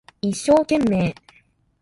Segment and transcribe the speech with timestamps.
[0.19, 1.13] 一生懸命